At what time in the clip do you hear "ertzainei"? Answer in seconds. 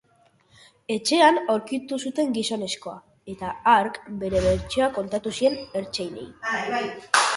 5.83-6.29